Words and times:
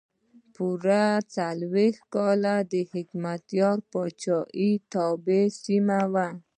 پوره 0.55 1.03
څلور 1.35 1.93
کاله 2.13 2.55
د 2.71 2.73
حکمتیار 2.91 3.77
پاچاهۍ 3.91 4.71
توابع 4.91 5.43
سیمه 5.63 5.99
وه. 6.13 6.27